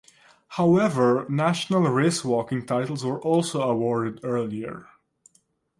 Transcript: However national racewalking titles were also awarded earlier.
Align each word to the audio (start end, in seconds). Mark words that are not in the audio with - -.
However 0.57 1.27
national 1.29 1.81
racewalking 1.81 2.65
titles 2.65 3.05
were 3.05 3.21
also 3.21 3.61
awarded 3.61 4.21
earlier. 4.25 4.87